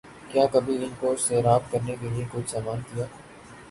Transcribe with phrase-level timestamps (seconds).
[0.31, 3.05] کیا کبھی ان کو سیراب کرنے کیلئے کچھ سامان کیا